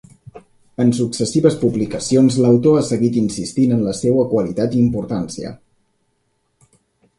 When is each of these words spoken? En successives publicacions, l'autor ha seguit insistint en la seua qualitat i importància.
En 0.85 0.93
successives 0.99 1.57
publicacions, 1.63 2.39
l'autor 2.45 2.79
ha 2.79 2.81
seguit 2.89 3.21
insistint 3.23 3.77
en 3.77 3.85
la 3.91 3.95
seua 4.01 4.27
qualitat 4.35 4.81
i 4.81 4.83
importància. 4.87 5.55